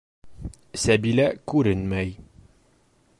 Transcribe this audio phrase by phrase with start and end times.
[0.83, 2.17] Сәбилә күренмәй...